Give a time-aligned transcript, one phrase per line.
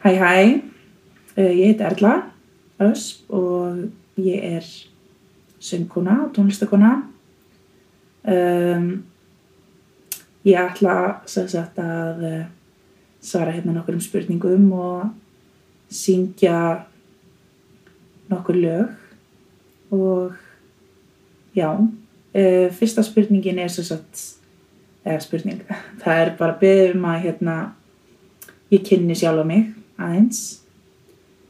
[0.00, 0.60] Hæ hæ,
[1.36, 2.22] ég heiti Erla
[2.80, 3.76] Ösp og
[4.16, 4.64] ég er
[5.60, 7.02] söngkona tónlistakona.
[8.24, 9.04] Um,
[10.46, 12.44] ég ætla sagt að uh,
[13.20, 15.10] svara hérna nokkur um spurningum og
[15.92, 16.86] syngja
[18.30, 18.94] nokkur lög.
[19.90, 20.32] Og
[21.56, 24.24] já, uh, fyrsta spurningin er sagt,
[25.04, 25.60] eða spurning,
[26.02, 27.58] það er bara beðið um að hérna
[28.70, 30.60] ég kynni sjálfa mig aðeins.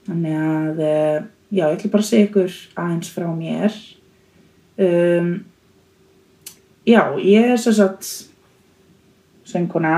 [0.08, 1.18] Þannig að eh,
[1.52, 3.76] já, ég ætla bara að segja ykkur aðeins frá mér.
[4.80, 5.30] Um,
[6.88, 8.08] já, ég er sem sagt
[9.50, 9.96] söngkona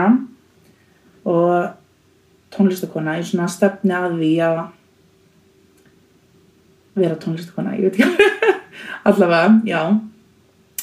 [1.29, 1.73] og
[2.53, 4.63] tónlistakona er svona stefni að því að
[6.99, 8.31] vera tónlistakona, ég veit ekki.
[9.09, 9.83] Allavega, já.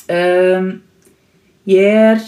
[0.09, 0.69] Um,
[1.69, 2.23] ég er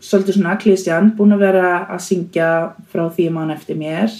[0.00, 2.50] svolítið svona klísjan, búin að vera að syngja
[2.92, 4.12] frá því mann eftir mér.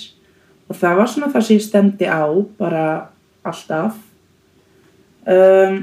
[0.71, 2.25] Og það var svona það sem ég stemdi á
[2.61, 2.85] bara
[3.45, 3.99] alltaf.
[5.29, 5.83] Um,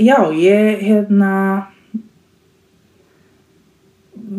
[0.00, 1.34] já, ég hérna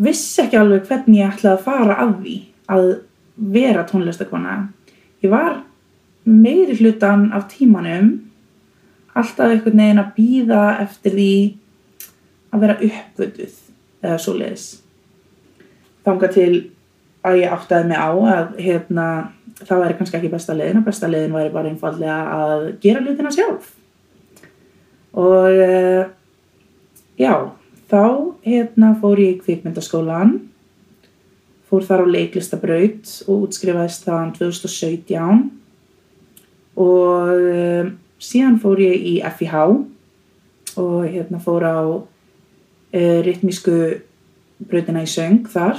[0.04, 2.36] vissi ekki alveg hvernig ég ætlaði að fara að því
[2.74, 2.86] að
[3.54, 4.54] vera tónlistakona
[5.24, 5.58] ég var
[6.24, 8.14] meiri hlutan af tímanum
[9.14, 11.34] alltaf einhvern veginn að býða eftir því
[12.54, 13.60] að vera uppvölduð
[14.04, 14.70] eða svo leiðis
[16.04, 16.52] þanga til
[17.24, 19.06] að ég áttaði mig á að hérna,
[19.64, 23.32] það væri kannski ekki besta leiðin að besta leiðin væri bara einfallega að gera hlutina
[23.32, 23.70] sjálf.
[25.14, 26.02] Og uh,
[27.20, 27.32] já,
[27.90, 28.04] þá
[28.44, 30.38] hérna fór ég í kvikmyndaskólan
[31.68, 35.44] fór þar á leiklistabraut og útskrifaðist þaðan 2017
[36.80, 37.92] og uh,
[38.22, 39.56] síðan fór ég í FIH
[40.80, 43.76] og hérna fór á uh, ritmísku
[44.64, 45.78] brautina í söng þar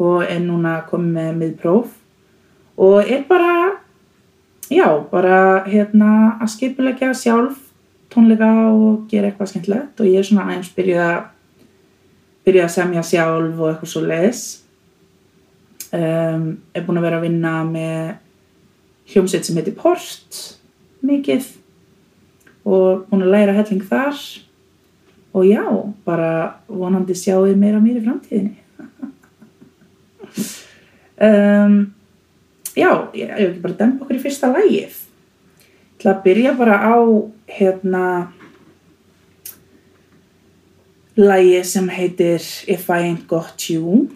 [0.00, 1.96] og er núna komið með miðpróf
[2.80, 3.80] og er bara
[4.72, 7.69] já, bara hérna að skipulegja sjálf
[8.10, 11.20] tónleika og gera eitthvað skemmtilegt og ég er svona aðeins byrjuð að
[12.46, 14.42] byrjuð að semja sjálf og eitthvað svo leiðis
[15.94, 16.44] um,
[16.74, 18.14] er búin að vera að vinna með
[19.10, 20.40] hljómsveit sem heitir Port
[21.06, 21.48] mikið
[22.68, 24.16] og búin að læra helling þar.
[25.30, 25.62] Og já,
[26.04, 28.56] bara vonandi sjáu meira mér í framtíðinni.
[31.20, 31.90] Um,
[32.72, 34.94] já, ég hef ekki bara dempa okkur í fyrsta lægið
[36.00, 36.96] til að byrja bara á
[37.50, 38.32] hérna
[41.20, 44.08] lægi sem heitir If I Ain't Got You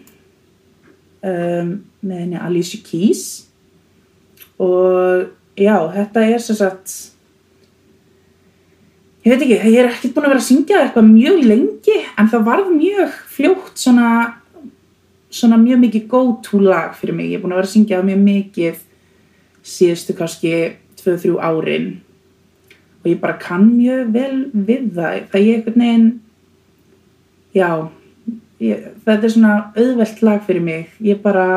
[1.25, 1.73] um,
[2.05, 3.25] með henni Alicia Keys.
[4.61, 5.27] Og
[5.59, 6.95] já, þetta er sem sagt
[9.25, 12.31] ég veit ekki, ég er ekkert búin að vera að syngja eitthvað mjög lengi en
[12.31, 14.09] það varð mjög fljótt svona
[15.35, 17.33] svona mjög mikið go-to lag fyrir mig.
[17.33, 18.83] Ég er búin að vera að syngja mjög mikið
[19.65, 20.53] síðustu kannski
[21.01, 21.89] 2-3 árin
[23.05, 25.17] og ég bara kann mjög vel við það.
[25.29, 26.07] Það ég eitthvað neginn
[27.53, 27.69] já
[28.65, 30.89] ég, þetta er svona auðvelt lag fyrir mig.
[31.05, 31.47] Ég bara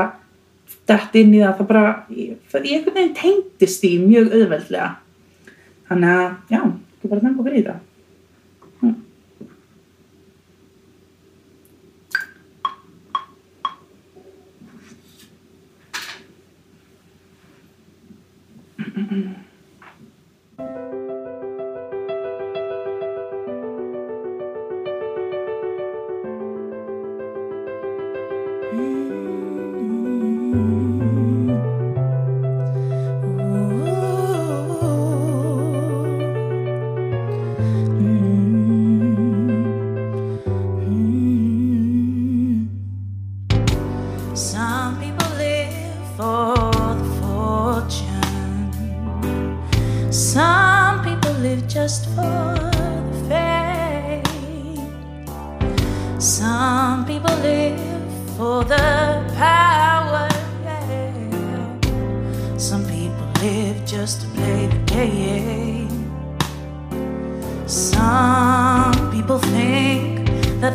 [0.88, 1.56] dætt inn í það.
[1.62, 4.90] Það bara, ég, ég eitthvað neginn tengdist í mjög auðveldlega.
[5.88, 7.84] Þannig að já, ekki bara þengu fyrir það.
[19.08, 19.36] Some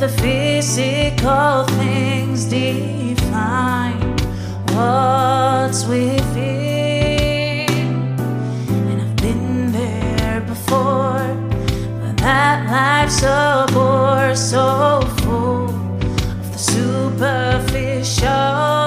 [0.03, 4.17] the physical things define
[4.73, 7.69] what's within.
[8.89, 11.33] And I've been there before,
[12.01, 14.35] but that life's a bore.
[14.35, 18.82] so full of the superficial.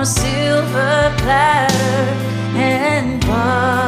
[0.00, 2.14] On a silver platter,
[2.56, 3.79] and what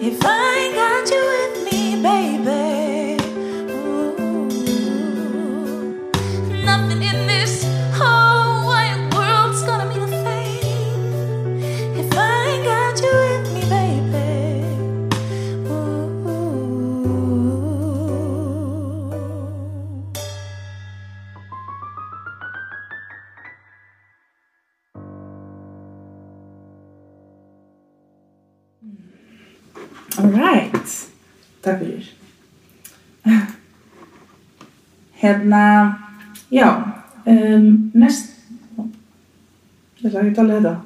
[0.00, 0.57] If I
[35.28, 35.98] Hérna,
[36.50, 36.68] já,
[37.26, 38.30] um, næst,
[40.00, 40.76] ég ætla ekki að tala um þetta.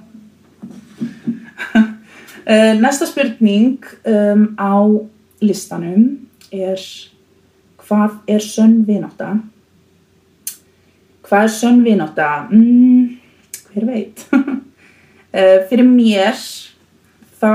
[2.51, 4.75] uh, næsta spurning um, á
[5.47, 6.09] listanum
[6.51, 6.83] er
[7.85, 9.31] hvað er sönn vinátta?
[11.29, 12.33] Hvað er sönn vinátta?
[12.51, 13.15] Mm,
[13.71, 14.27] hver veit?
[15.39, 16.35] uh, fyrir mér
[17.39, 17.55] þá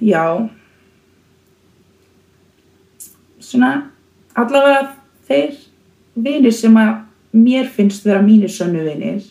[0.00, 0.48] Já.
[3.52, 3.72] Svona,
[4.32, 4.94] allavega
[5.28, 5.56] þeir
[6.24, 6.92] vinir sem að
[7.36, 9.26] mér finnst vera mínir sönnu vinir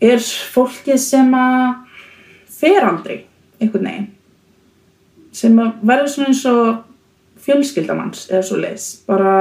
[0.00, 0.22] er
[0.54, 1.74] fólkið sem að
[2.58, 3.18] fer aldrei
[3.58, 4.08] einhvern veginn
[5.36, 9.34] sem að verður svona eins og fjölskyldamanns eða svo leis bara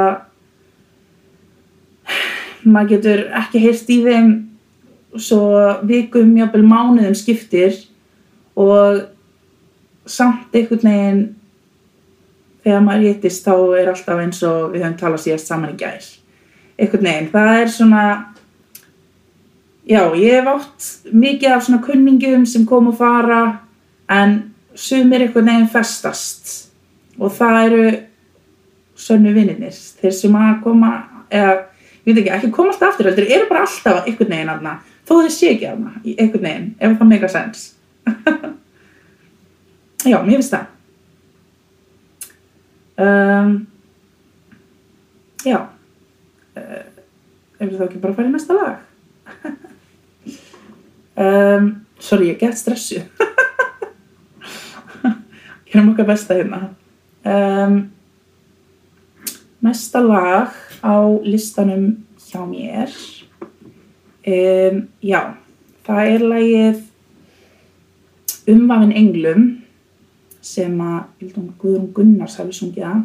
[2.68, 4.34] maður getur ekki heyrt í þeim
[5.16, 5.42] svo
[5.88, 7.80] vikum, jafnvel mánuðum skiptir
[8.60, 9.06] og
[10.08, 11.24] samt einhvern veginn
[12.68, 16.10] þegar maður hittist þá er alltaf eins og við höfum talað síðast saman í gær.
[16.78, 18.02] Einhvern veginn, það er svona
[19.88, 23.40] já, ég hef átt mikið af svona kunningum sem kom og fara
[24.12, 24.36] en
[24.76, 26.68] sumir einhvern veginn festast.
[27.18, 27.88] Og það eru
[29.00, 30.94] sönnu vinninir þeir sem að koma
[31.32, 31.56] eða,
[32.04, 35.22] ég veit ekki, ekki koma alltaf aftur heldur, eru bara alltaf einhvern veginn aðna þó
[35.22, 37.70] þeir sé ekki aðna, einhvern veginn ef það meika sens
[40.08, 40.77] Já, mér finnst það.
[42.98, 43.68] Um,
[45.46, 45.60] já,
[46.58, 48.80] ef við þá ekki bara í næsta lag.
[51.18, 51.70] um,
[52.08, 53.04] sorry, ég get stressu.
[55.70, 56.72] Gerum okkar besta hérna.
[57.28, 57.78] Um,
[59.62, 62.90] næsta lag á listanum hjá mér.
[64.28, 65.22] Já,
[65.88, 66.86] það er lagið
[68.48, 69.57] Umvafin englum
[70.48, 71.28] sem að,
[71.60, 73.04] Guðrún Gunnars hafi sungið það,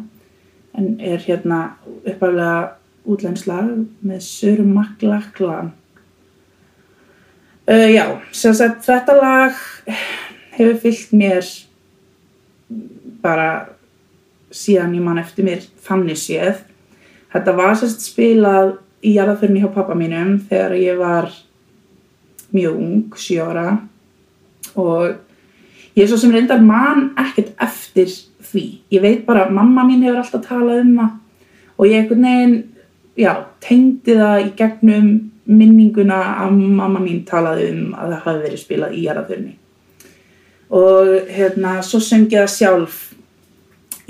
[0.79, 1.59] en er hérna
[2.01, 2.55] uppaflega
[3.03, 3.71] útlenslag
[4.03, 5.57] með Söru Maklakla.
[7.63, 9.59] Uh, já, sem sagt þetta lag
[10.57, 11.47] hefur fyllt mér
[13.23, 13.49] bara
[14.53, 16.63] síðan ég man eftir mér þannig séð.
[17.33, 21.31] Þetta var sérst spilað í jarðaförni hjá pappa mínum þegar ég var
[22.53, 23.67] mjög ung, 7 ára
[24.77, 25.22] og
[25.95, 28.09] ég er svo sem reyndar man ekkert eftir
[28.43, 28.65] því.
[28.93, 31.19] Ég veit bara að mamma mín hefur alltaf talað um það
[31.73, 32.57] og ég einhvern veginn,
[33.17, 33.33] já,
[33.63, 35.07] tengdi það í gegnum
[35.49, 39.55] minninguna að mamma mín talaði um að það hafi verið spilað í jarðaförni.
[40.73, 43.01] Og hérna, svo söng ég það sjálf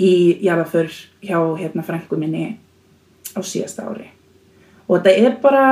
[0.00, 0.12] í
[0.44, 0.92] jarðaför
[1.24, 2.46] hjá hérna frængu minni
[3.34, 4.08] á síðasta ári.
[4.86, 5.66] Og þetta er bara,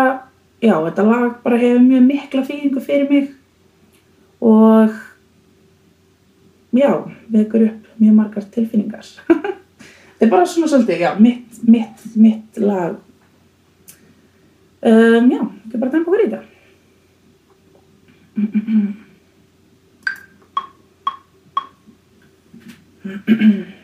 [0.62, 3.30] já, þetta lag bara hefur mjög mikla þýðingu fyrir mig
[4.42, 4.94] og
[6.72, 6.92] já,
[7.32, 9.06] vekur upp mjög margar tilfinningar.
[10.18, 12.96] þetta er bara svona svolítið, já, mitt, mitt, mitt lag.
[14.82, 16.42] Um, já, þetta er bara okkur í þetta.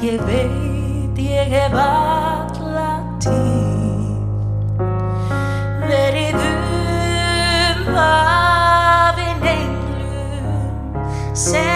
[0.00, 4.76] ég veit ég hef alla tíð
[5.88, 6.36] verið
[7.86, 11.00] umvafin englum
[11.32, 11.75] sem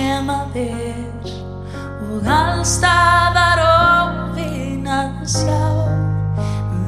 [0.00, 1.32] sem að er
[2.06, 5.66] og allstaðar óvin að sjá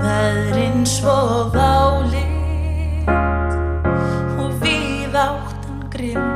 [0.01, 1.17] veðrin svo
[1.53, 3.13] válit
[4.41, 6.33] og við áttan grimm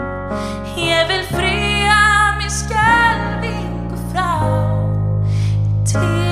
[0.85, 1.99] ég vil fría
[2.37, 4.31] mér skelfingu frá.
[5.89, 6.26] Tíma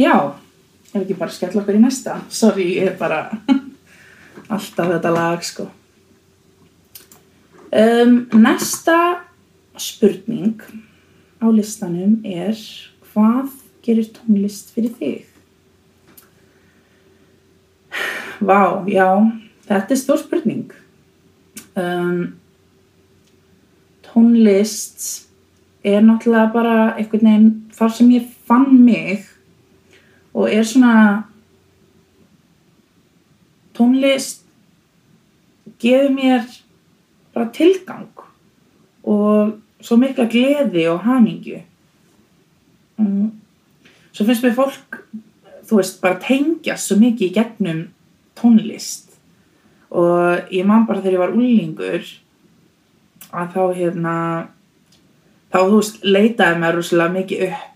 [0.00, 0.16] já,
[0.90, 2.20] ef ekki bara skella okkur í næsta.
[2.32, 3.26] Sorry, ég er bara
[4.54, 5.68] alltaf þetta lag, sko.
[7.70, 9.20] Um, næsta
[9.78, 10.58] spurning
[11.38, 12.56] á listanum er
[13.12, 13.52] hvað
[13.86, 15.26] gerir tónlist fyrir þig?
[18.40, 19.06] Vá, já,
[19.68, 20.70] þetta er stór spurning.
[21.78, 22.40] Um,
[24.04, 25.28] tónlist
[25.84, 29.28] er náttúrulega bara einhvern veginn þar sem ég fann mig
[30.34, 30.94] og er svona
[33.76, 34.44] tónlist
[35.80, 36.44] gefur mér
[37.34, 38.08] bara tilgang
[39.02, 41.62] og svo mikla gleði og hamingju.
[43.00, 43.30] Um,
[44.12, 44.98] svo finnst mér fólk,
[45.64, 47.86] þú veist, bara tengjast svo mikið í gegnum
[48.36, 49.08] tónlist
[49.90, 52.10] og ég man bara þegar ég var úlingur
[53.30, 54.14] að þá hérna
[55.50, 57.69] þá þú veist leitaði mér rosalega mikið upp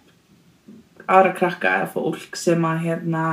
[1.07, 3.25] aðra krakka eða fólk sem að hérna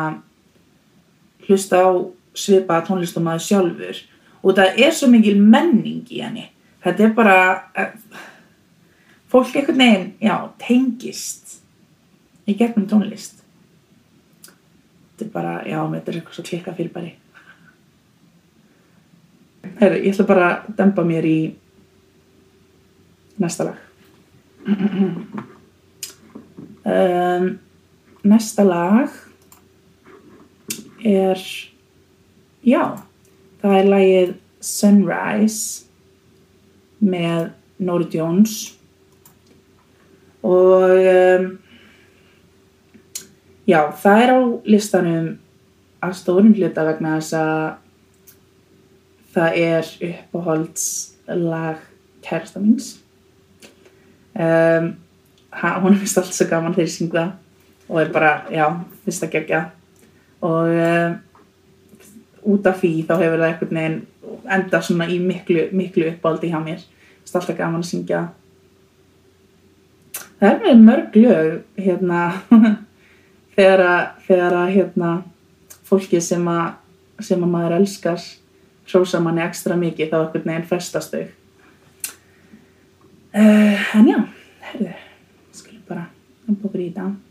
[1.48, 1.90] hlusta á
[2.38, 4.02] svipaða tónlist og maður sjálfur.
[4.42, 6.48] Og það er svo mikil menning í henni.
[6.82, 7.38] Þetta er bara
[7.78, 7.94] eh,
[9.30, 11.60] fólk einhvern veginn, já, tengist
[12.50, 13.42] í gegnum tónlist.
[15.12, 17.12] Þetta er bara, já, þetta er eitthvað svo klikka fyrir bari
[19.80, 21.38] Herru, ég ætla bara að dempa mér í
[23.42, 23.78] næsta lag
[26.86, 27.60] um,
[28.24, 29.10] næsta lag
[31.06, 31.42] er
[32.66, 32.84] já,
[33.62, 35.86] það er lagið Sunrise
[37.02, 38.58] með Nori Jones.
[40.46, 41.48] Og um,
[43.70, 44.40] já, það er á
[44.70, 45.32] listanum
[46.02, 47.66] að stórum hluta vegna þess að
[49.34, 50.86] það er uppáhalds
[51.30, 51.82] lag
[52.26, 52.96] kærasta míns.
[54.32, 55.01] Um, ha-
[55.52, 57.32] hún finnst alltaf svo gaman þegar ég syng það.
[57.92, 58.66] Og er bara, já,
[59.04, 59.62] finnst það gegja
[60.42, 61.18] og um,
[62.54, 63.98] út af því þá hefur það einhvern veginn
[64.56, 66.86] enda svona í miklu, miklu uppáldi hjá mér.
[67.22, 68.22] Finnst alltaf gaman að syngja.
[70.40, 72.22] Það er með mörg lög hérna
[73.58, 75.12] þegar að, þegar að hérna
[75.86, 76.80] fólki sem að
[77.22, 78.24] sem að maður elskar
[78.90, 81.28] hrósa manni ekstra mikið þá einhvern veginn festast þau.
[83.32, 84.18] Uh, en já,
[84.72, 85.11] herðu
[86.56, 87.31] bara enda okkur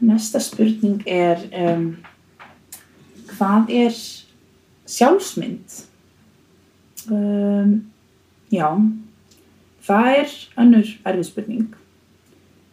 [0.00, 1.96] næsta spurning er um,
[3.36, 3.98] hvað er
[4.86, 5.84] sjálfsmynd?
[7.10, 7.76] Um,
[8.52, 8.68] já,
[9.86, 11.68] það er önnur erfið spurning.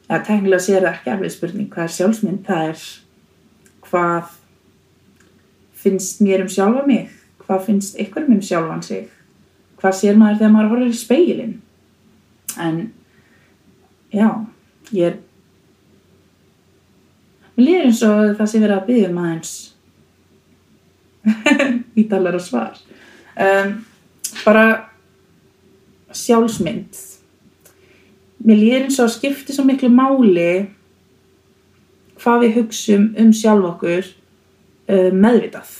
[0.08, 1.70] Eða teknilega sér það ekki erfið spurning.
[1.74, 2.42] Hvað er sjálfsmynd?
[2.48, 2.84] Það er
[3.88, 4.34] hvað
[5.78, 7.13] finnst mér um sjálfa mig?
[7.46, 9.08] Hvað finnst ykkur um sjálfan sig?
[9.78, 11.56] Hvað sér maður þegar maður horfir í speilin?
[12.58, 12.80] En
[14.12, 14.30] já,
[14.92, 15.18] ég er
[17.58, 19.54] Mér líður eins og það sé verið að byggja um aðeins
[22.02, 22.76] ítalara svar.
[23.34, 23.72] Um,
[24.46, 24.65] bara
[26.13, 27.00] sjálfsmynd.
[28.46, 30.67] Mér líður eins og skipti svo miklu máli
[32.22, 35.72] hvað við hugsum um sjálf okkur uh, meðvitað.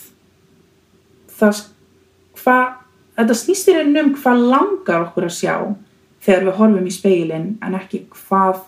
[1.38, 1.62] Það,
[2.42, 2.58] hva,
[3.20, 5.54] þetta snýst í rauninu um hvað langar okkur að sjá
[6.26, 8.66] þegar við horfum í speilin en ekki hvað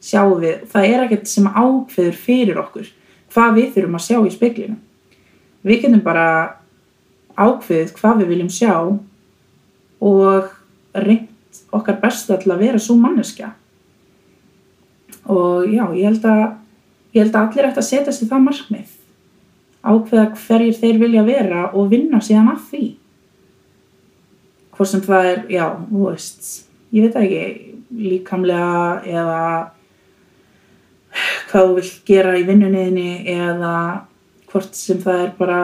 [0.00, 2.88] sjáum við, það er ekkert sem ákveður fyrir okkur
[3.30, 4.78] hvað við þurfum að sjá í speklinu
[5.66, 6.28] við getum bara
[7.36, 8.74] ákveðið hvað við viljum sjá
[10.00, 10.48] og
[10.96, 13.52] reynt okkar besta til að vera svo manneskja.
[15.30, 16.42] Og já, ég held að
[17.14, 18.96] ég held að allir ætti að setja sér það markmið.
[19.80, 22.86] Ákveða hverjir þeir vilja vera og vinna síðan að því.
[24.76, 26.50] Hvort sem það er, já, þú veist
[26.90, 27.42] ég veit ekki,
[27.90, 29.40] líkamlega eða
[31.50, 33.74] hvað þú vilt gera í vinnunniðinni eða
[34.50, 35.58] hvort sem það er bara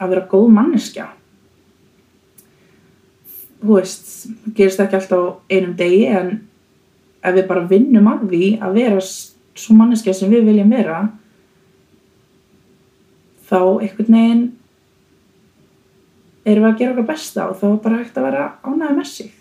[0.00, 1.08] að vera góð manneskja.
[3.60, 4.12] Þú veist
[4.56, 6.30] gerist ekki alltaf á einum degi en
[7.20, 11.02] ef við bara vinnum að því að vera svo manneskja sem við viljum vera
[13.50, 14.46] þá einhvern veginn
[16.48, 19.10] erum við að gera okkar besta og þá er bara hægt að vera ánæði með
[19.12, 19.36] sig.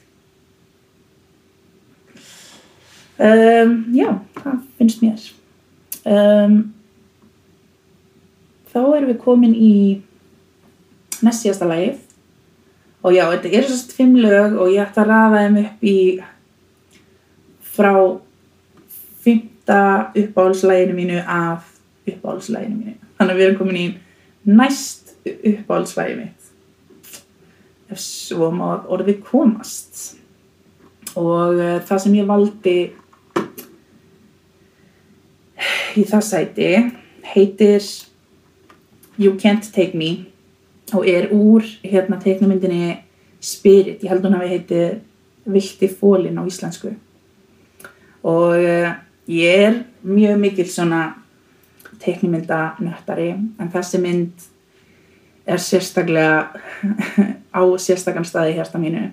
[3.20, 5.28] Um, já, það finnst mér
[6.10, 6.60] um,
[8.70, 9.74] þá erum við komin í
[11.26, 12.00] næst síðasta lagið.
[13.00, 16.00] Og já, þetta er sérst fimm lög og ég ætti að rafa þeim upp í
[17.80, 17.94] frá
[19.24, 19.82] fymta
[20.20, 21.70] uppáhaldslæginu mínu af
[22.10, 22.98] uppáhaldslæginu mínu.
[23.20, 23.88] Þannig að við erum komin í
[24.50, 26.50] næst uppáhaldslæginu mitt.
[27.90, 30.18] Ef svo má orðið komast.
[31.18, 32.78] Og uh, það sem ég valdi
[35.98, 36.72] í það sæti
[37.34, 37.86] heitir
[39.20, 40.26] You Can't Take Me
[40.94, 42.98] og er úr hérna teiknumyndinni
[43.40, 44.98] Spirit, ég held hún hafi heitið
[45.50, 46.92] Vilti fólin á íslensku.
[48.28, 48.92] Og uh,
[49.32, 51.02] ég er mjög mikil svona
[52.04, 54.48] teiknumyndanöttari en þessi mynd
[55.50, 56.50] er sérstaklega
[57.60, 59.08] á sérstakann staði hérsta mínu.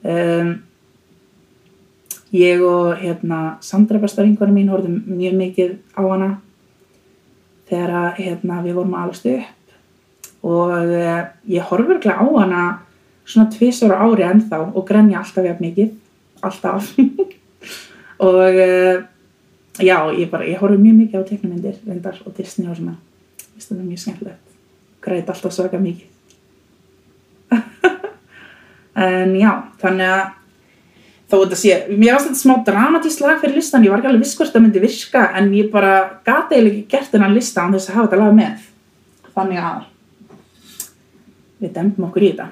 [0.00, 0.54] Um,
[2.32, 6.30] ég og hérna Sandra besta vingunum mín horfðum mjög mikið á hana
[7.70, 9.56] þegar að hérna, við vorum að alast upp
[10.46, 12.62] og uh, ég horfur ekki á hana
[13.24, 15.90] svona tvísar ári ennþá og grenja alltaf jafn mikið
[16.40, 16.94] alltaf.
[18.20, 19.04] Og uh,
[19.80, 22.96] já, ég bara, ég horfur mjög mikið á teknumindir reyndar og Disney og svona.
[23.60, 24.56] Það er mjög skemmtilegt.
[25.00, 26.08] Græt alltaf svaka mikið.
[29.00, 30.24] En já, þannig að
[31.30, 34.24] þó þetta sé, mér varst þetta smá dramatísk lag fyrir listan, ég var ekki alveg
[34.24, 35.92] viss hvort það myndi virka en ég bara
[36.26, 38.66] gati eiginlega ekki gert þennan lista án þess að hafa þetta lag með.
[39.36, 39.78] Þannig að
[41.60, 42.48] við dempum okkur í þetta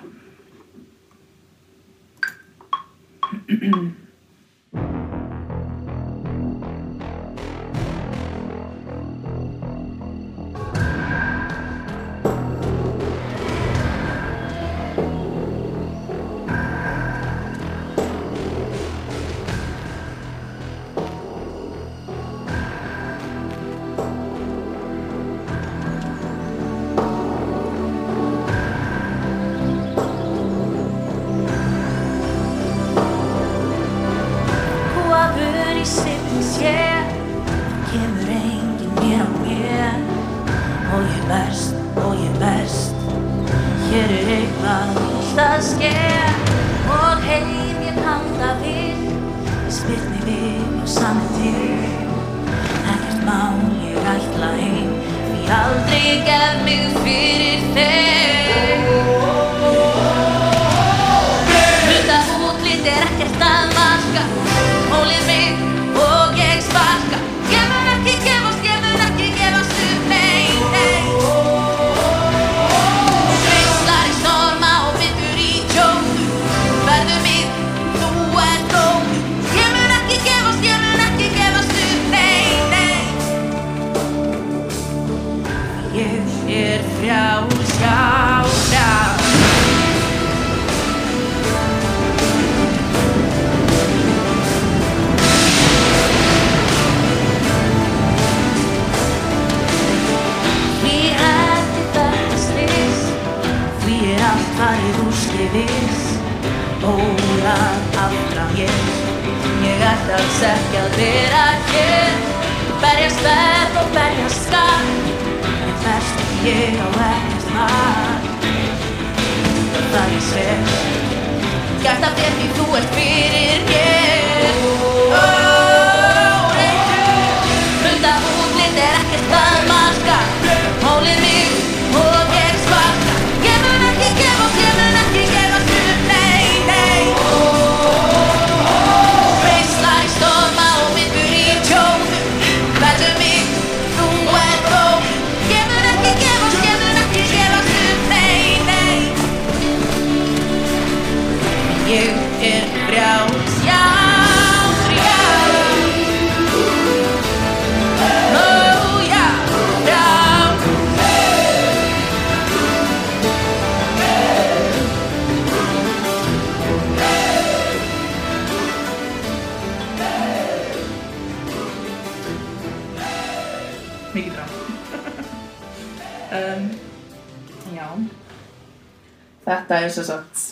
[179.99, 180.47] svo satt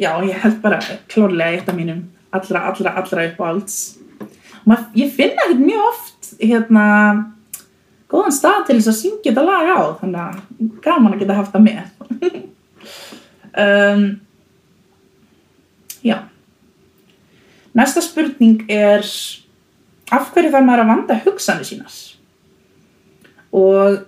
[0.00, 3.76] já, ég held bara klárlega eitt af mínum allra, allra, allra uppáhalds.
[4.68, 6.86] Mað, ég finn ekkert mjög oft hérna
[8.10, 11.56] góðan stað til þess að syngja þetta lag á þannig að gaman að geta haft
[11.56, 11.84] það með.
[13.60, 14.04] Um,
[16.06, 16.20] já.
[17.74, 19.02] Næsta spurning er
[20.14, 21.96] af hverju þarf maður að vanda hugsanir sínas
[23.50, 24.04] og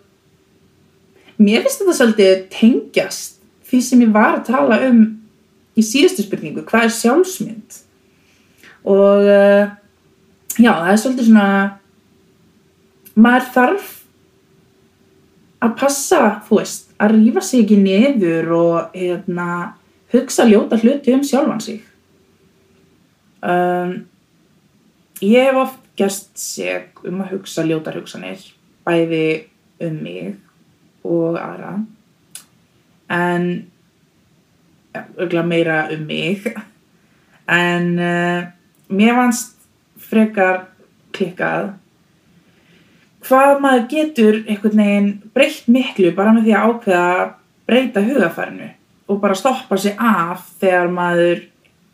[1.43, 3.42] mér finnst þetta svolítið tengjast
[3.73, 5.01] því sem ég var að tala um
[5.73, 7.79] í síðustu spurningu, hvað er sjálfsmynd?
[8.93, 9.73] Og uh,
[10.61, 11.49] já, það er svolítið svona
[13.17, 13.91] maður þarf
[15.63, 19.49] að passa, þú veist að rífa sig ekki niður og hérna,
[20.13, 21.81] hugsa ljóta hluti um sjálfan sig.
[23.43, 23.95] Um,
[25.23, 28.45] ég hef oft gerst seg um að hugsa ljótar hugsanir
[28.87, 29.25] bæði
[29.83, 30.37] um mig
[31.07, 31.79] og aðra
[33.11, 33.49] en
[34.95, 36.47] örugglega meira um mig.
[37.49, 38.45] En uh,
[38.89, 39.57] mér fannst
[39.99, 40.67] frekar
[41.13, 41.73] klikkað.
[43.23, 47.35] Hvað maður getur einhvern veginn breytt miklu bara með því að ákveða að
[47.71, 48.71] breyta hugafærinu
[49.13, 51.45] og bara stoppa sig af þegar maður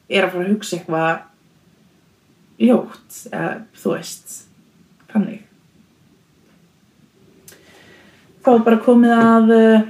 [0.09, 1.25] er að fara að hugsa eitthvað
[2.59, 4.35] ljótt, eða þú veist
[5.13, 5.45] þannig.
[8.43, 9.87] Þá er bara komið að uh,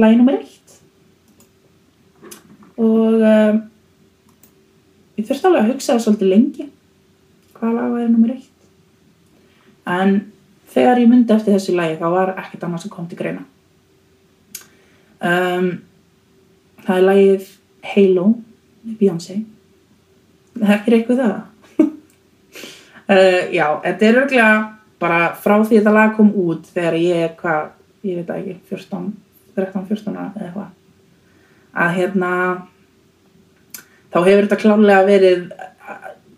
[0.00, 0.76] lagi nummer eitt.
[2.80, 3.60] Og uh,
[5.18, 6.68] ég þurfti alveg að hugsa það svolítið lengi
[7.58, 8.68] hvað lag er nummer eitt.
[9.90, 10.16] En
[10.72, 13.44] þegar ég myndi eftir þessi lagi þá var ekkert annað sem kom til greina.
[15.20, 15.70] Um,
[16.86, 17.48] það er lagið
[17.92, 18.26] Halo
[19.00, 19.40] Beyoncé.
[20.60, 21.40] Þekkir eitthvað það.
[23.10, 24.52] Uh, já, þetta er örgulega
[25.00, 27.72] bara frá því þetta lag kom út þegar ég er hvað,
[28.06, 29.10] ég veit það ekki 14,
[29.60, 30.70] 13, 14 ára eða eitthvað.
[31.70, 32.30] Að hérna
[34.10, 35.44] þá hefur þetta klárlega verið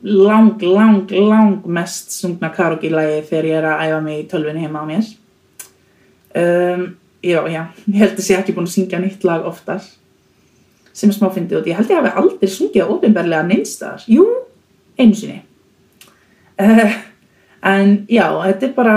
[0.03, 4.83] lang, lang, lang mest sungna karaoke-lagi þegar ég er að æfa mig í tölvunni heima
[4.83, 5.11] á mér.
[6.33, 6.85] Um,
[7.23, 9.85] já, já ég held að ég ekki búin að syngja nýtt lag oftar
[10.93, 11.71] sem er smá fyndið út.
[11.71, 14.27] Ég held ég hafi aldrei sungið ofinberlega neinstar jú,
[14.99, 15.41] einu sinni.
[16.61, 16.97] Uh,
[17.65, 18.97] en já, þetta er bara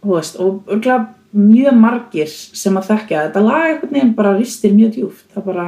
[0.00, 1.00] þú veist, og örgulega
[1.36, 5.66] mjög margir sem að þekkja þetta lag einhvern veginn bara ristir mjög djúft það bara,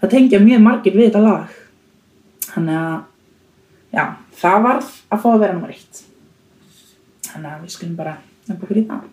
[0.00, 1.56] það tengja mjög margir við þetta lag.
[2.50, 2.98] Þannig að
[3.94, 4.04] já,
[4.42, 6.02] það varð að fá að vera nummer eitt.
[7.30, 9.08] Þannig að við skulum bara nefna okkur í það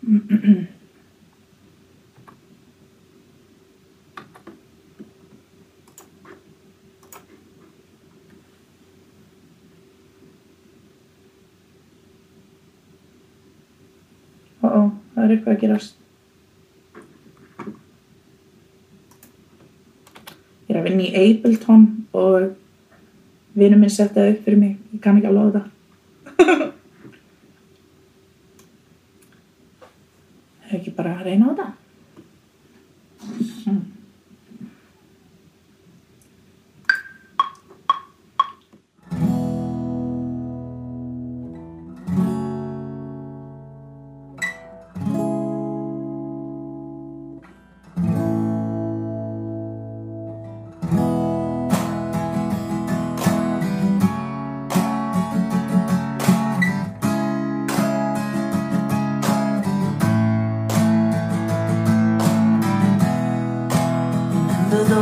[14.70, 14.80] Ó, ó,
[15.14, 15.94] það er eitthvað að gerast.
[20.68, 22.34] Ég er að vinna í Ableton og
[23.58, 24.74] vinur minn setti það upp fyrir mig.
[24.94, 25.64] Ég kann ekki alveg á þetta.
[30.68, 31.66] Hefur ekki bara að reyna á þetta?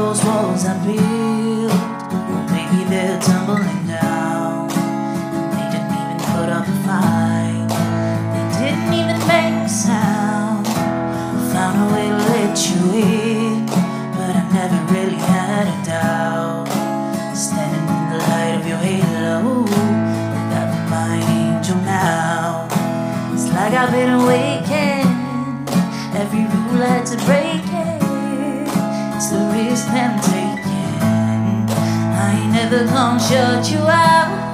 [0.08, 1.72] Those walls I built,
[2.48, 4.68] maybe they're tumbling down.
[5.52, 7.68] They didn't even put up a fight.
[8.32, 10.66] They didn't even make a sound.
[11.52, 13.66] Found a way to let you in,
[14.16, 16.68] but I never really had a doubt.
[17.36, 22.66] Standing in the light of your halo, like I'm my angel now.
[23.34, 25.68] It's like I've been awakened.
[26.16, 27.67] Every rule I had to break.
[29.18, 31.68] It's the risk I'm taking.
[31.74, 34.47] I never gonna shut you out.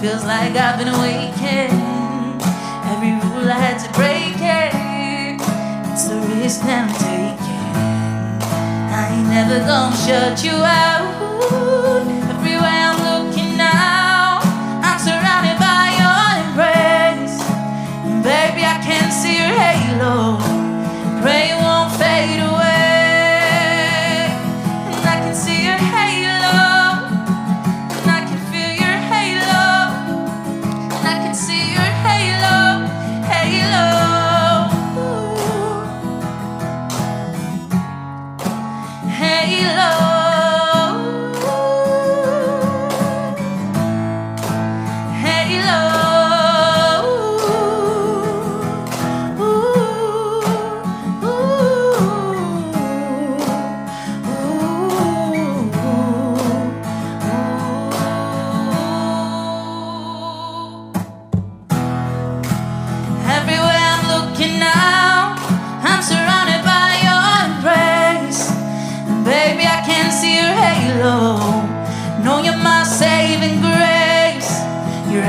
[0.00, 2.40] Feels like I've been awakened.
[2.88, 4.72] Every rule I had to break it.
[5.92, 7.76] It's the risk I'm taking.
[8.96, 11.19] I ain't never gonna shut you out.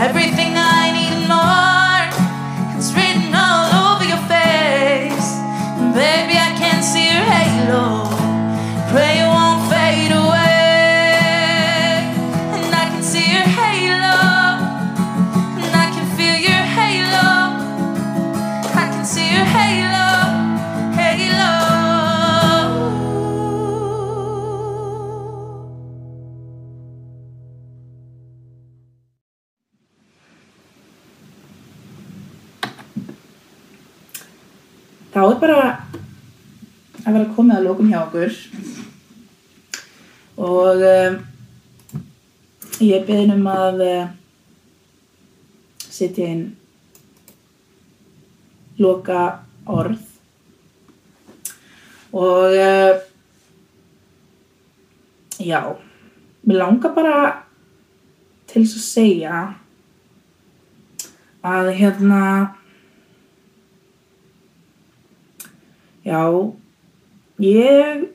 [0.01, 0.70] Everything I
[37.01, 38.37] að vera komið að lókum hjá okkur.
[40.41, 41.17] Og um,
[42.81, 44.01] ég beðin um að uh,
[45.87, 46.45] setja inn
[48.81, 49.25] loka
[49.69, 49.99] orð.
[52.11, 52.95] Og uh,
[55.41, 55.61] já,
[56.45, 57.17] mér langar bara
[58.51, 59.43] til þess að segja
[61.41, 62.23] að hérna
[66.01, 66.25] Já,
[67.41, 68.07] ég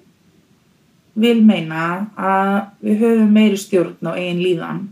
[1.17, 4.83] vil meina að við höfum meiri stjórn á eigin líðan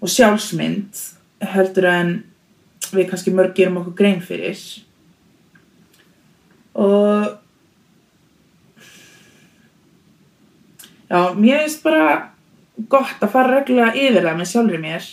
[0.00, 1.02] og sjálfsmynd
[1.52, 2.14] heldur en
[2.90, 4.58] við kannski mörg gerum okkur grein fyrir.
[6.80, 7.36] Og
[11.10, 12.30] já, mér finnst bara
[12.88, 15.10] gott að fara reglulega yfir það með sjálfri mér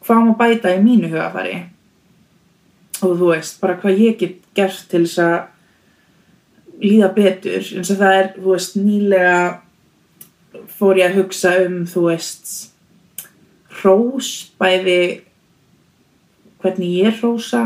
[0.00, 1.58] hvað má bæta í mínu hugafari
[3.00, 5.36] og þú veist, bara hvað ég get gert til þess að
[6.80, 9.40] líða betur eins og það er, þú veist, nýlega
[10.78, 12.54] fór ég að hugsa um, þú veist
[13.80, 15.00] hrós, bæði
[16.60, 17.62] hvernig ég hrósa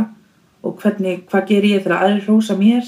[0.65, 2.87] og hvernig, hvað ger ég þegar aðrir hrósa mér.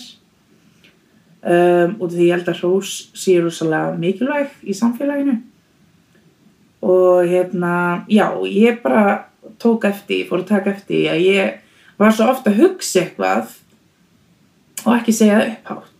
[1.47, 5.37] Um, og því ég held að hrós sé rosalega mikilvæg í samfélaginu.
[6.87, 9.29] Og hérna, já, ég bara
[9.63, 11.61] tók eftir, fór að taka eftir að ég
[12.01, 13.55] var svo ofta að hugsa eitthvað
[14.87, 15.96] og ekki segja upphátt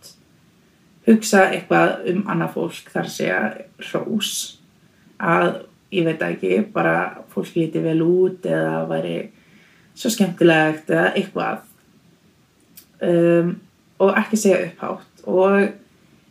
[1.07, 3.39] hugsa eitthvað um annað fólk þar segja
[3.79, 4.31] hrós
[5.17, 5.63] að
[5.95, 9.17] ég veit ekki bara fólk líti vel út eða væri
[9.97, 11.63] svo skemmtilegt eða eitthvað.
[13.01, 13.55] Um,
[14.01, 15.23] og ekki segja upphátt.
[15.25, 15.57] Og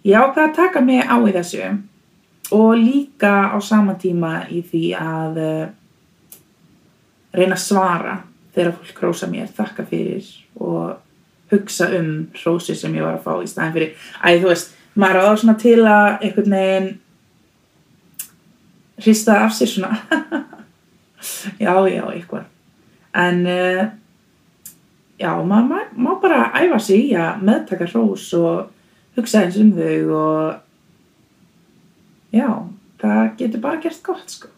[0.07, 1.72] ég ákvað að taka mig á í þessu
[2.55, 5.66] og líka á sama tíma í því að uh,
[7.35, 8.20] reyna að svara
[8.55, 10.29] þegar fólk hrósa mér, þakka fyrir
[10.62, 10.95] og
[11.51, 13.93] hugsa um hrósi sem ég var að fá í staðin fyrir.
[14.23, 16.89] Æ, þú veist, maður á svona til að einhvern veginn
[19.05, 19.93] hrista af sér svona.
[21.59, 22.45] Já, já, eitthvað.
[23.17, 23.87] En uh,
[25.19, 28.69] já, maður má, má bara æfa sig í að meðtaka hrós og
[29.17, 30.61] hugsa eins um þau og
[32.37, 32.51] já,
[33.01, 34.53] það getur bara gert gott sko.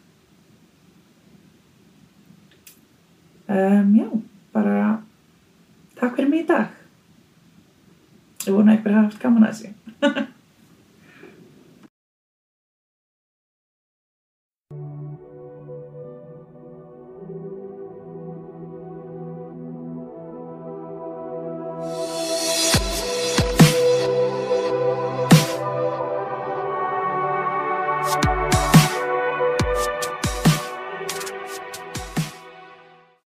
[3.49, 4.09] Um, já,
[4.53, 4.99] bara
[5.97, 6.77] takk fyrir mig í dag
[8.57, 10.26] vona að ykkur hafa haft gaman að þessu